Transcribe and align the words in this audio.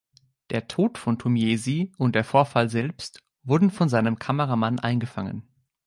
Der 0.49 0.67
Tod 0.67 0.97
von 0.97 1.19
Tumeizi 1.19 1.91
und 1.99 2.15
der 2.15 2.23
Vorfall 2.23 2.69
selbst 2.69 3.23
wurden 3.43 3.69
von 3.69 3.87
seinem 3.87 4.17
Kameramann 4.17 4.79
eingefangen. 4.79 5.47